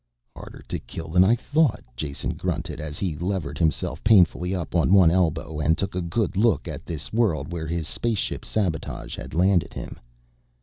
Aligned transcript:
"Harder 0.35 0.63
to 0.67 0.79
kill 0.79 1.09
than 1.09 1.23
I 1.23 1.35
thought," 1.35 1.83
Jason 1.95 2.33
grunted 2.33 2.81
as 2.81 2.97
he 2.97 3.15
levered 3.15 3.59
himself 3.59 4.03
painfully 4.03 4.55
up 4.55 4.73
onto 4.73 4.95
one 4.95 5.11
elbow 5.11 5.59
and 5.59 5.77
took 5.77 5.93
a 5.93 6.01
good 6.01 6.35
look 6.35 6.67
at 6.67 6.87
this 6.87 7.13
world 7.13 7.51
where 7.51 7.67
his 7.67 7.87
spaceship 7.87 8.43
sabotage 8.43 9.15
had 9.15 9.35
landed 9.35 9.73
them. 9.75 9.99